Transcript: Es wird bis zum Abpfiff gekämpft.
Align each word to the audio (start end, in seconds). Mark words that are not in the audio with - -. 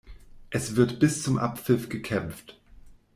Es 0.49 0.75
wird 0.75 0.99
bis 0.99 1.21
zum 1.21 1.37
Abpfiff 1.37 1.87
gekämpft. 1.87 2.59